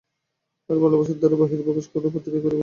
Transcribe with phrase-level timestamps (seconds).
[0.71, 2.59] আর ভালোবাসাকেই দ্বারের বাহিরে অবকাশ প্রতীক্ষা করিয়া বসিয়া থাকিতে হয়।